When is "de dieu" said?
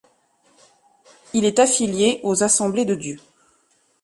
2.85-3.19